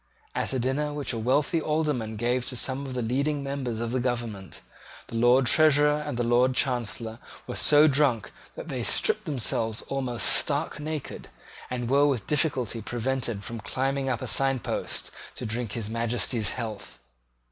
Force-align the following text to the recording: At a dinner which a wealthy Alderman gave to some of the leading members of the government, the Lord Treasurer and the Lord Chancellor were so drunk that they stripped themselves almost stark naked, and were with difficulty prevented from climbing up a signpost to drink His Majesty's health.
At 0.33 0.51
a 0.51 0.57
dinner 0.57 0.93
which 0.93 1.13
a 1.13 1.19
wealthy 1.19 1.61
Alderman 1.61 2.15
gave 2.15 2.47
to 2.47 2.57
some 2.57 2.87
of 2.87 2.95
the 2.95 3.03
leading 3.03 3.43
members 3.43 3.79
of 3.79 3.91
the 3.91 3.99
government, 3.99 4.61
the 5.09 5.15
Lord 5.15 5.45
Treasurer 5.45 6.03
and 6.03 6.17
the 6.17 6.23
Lord 6.23 6.55
Chancellor 6.55 7.19
were 7.45 7.55
so 7.55 7.87
drunk 7.87 8.31
that 8.55 8.67
they 8.67 8.81
stripped 8.81 9.25
themselves 9.25 9.83
almost 9.83 10.25
stark 10.25 10.79
naked, 10.79 11.29
and 11.69 11.87
were 11.87 12.07
with 12.07 12.25
difficulty 12.25 12.81
prevented 12.81 13.43
from 13.43 13.59
climbing 13.59 14.09
up 14.09 14.23
a 14.23 14.27
signpost 14.27 15.11
to 15.35 15.45
drink 15.45 15.73
His 15.73 15.87
Majesty's 15.87 16.49
health. 16.53 16.97